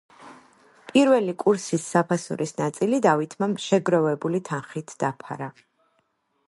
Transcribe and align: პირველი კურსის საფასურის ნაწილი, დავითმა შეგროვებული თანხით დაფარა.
პირველი 0.91 1.35
კურსის 1.43 1.85
საფასურის 1.97 2.55
ნაწილი, 2.63 3.01
დავითმა 3.07 3.51
შეგროვებული 3.67 4.43
თანხით 4.51 4.97
დაფარა. 5.05 5.55